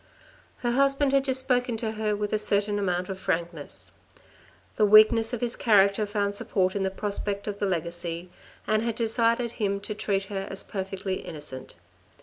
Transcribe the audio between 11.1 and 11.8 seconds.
innocent.